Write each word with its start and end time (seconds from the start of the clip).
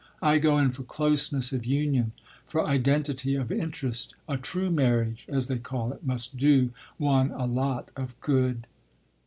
I 0.19 0.39
go 0.39 0.57
in 0.57 0.71
for 0.71 0.81
closeness 0.81 1.53
of 1.53 1.63
union, 1.63 2.13
for 2.47 2.65
identity 2.67 3.35
of 3.35 3.51
interest. 3.51 4.15
A 4.27 4.35
true 4.35 4.71
marriage, 4.71 5.27
as 5.29 5.45
they 5.45 5.59
call 5.59 5.93
it, 5.93 6.03
must 6.03 6.37
do 6.37 6.71
one 6.97 7.29
a 7.29 7.45
lot 7.45 7.89
of 7.95 8.19
good!" 8.19 8.65